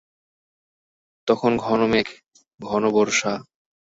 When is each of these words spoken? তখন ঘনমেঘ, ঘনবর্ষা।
তখন 1.27 1.51
ঘনমেঘ, 1.57 2.07
ঘনবর্ষা। 2.59 3.33